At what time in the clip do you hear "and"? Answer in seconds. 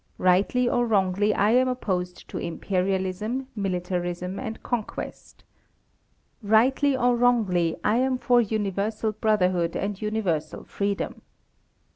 4.39-4.63, 9.75-10.01